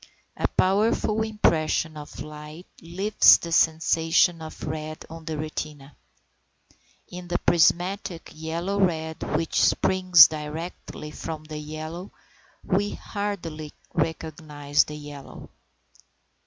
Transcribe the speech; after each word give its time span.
A 0.35 0.47
powerful 0.47 1.21
impression 1.21 1.95
of 1.95 2.21
light 2.21 2.65
leaves 2.81 3.37
the 3.37 3.51
sensation 3.51 4.41
of 4.41 4.63
red 4.63 5.05
on 5.11 5.25
the 5.25 5.37
retina. 5.37 5.95
In 7.09 7.27
the 7.27 7.37
prismatic 7.37 8.31
yellow 8.33 8.79
red 8.79 9.21
which 9.37 9.61
springs 9.61 10.27
directly 10.27 11.11
from 11.11 11.43
the 11.43 11.59
yellow, 11.59 12.11
we 12.63 12.95
hardly 12.95 13.73
recognise 13.93 14.85
the 14.85 14.97
yellow. 14.97 15.49